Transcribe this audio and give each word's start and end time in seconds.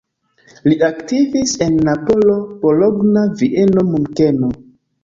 Li 0.69 0.77
aktivis 0.87 1.53
en 1.67 1.77
Napolo, 1.91 2.41
Bologna, 2.65 3.29
Vieno, 3.45 3.89
Munkeno. 3.93 4.53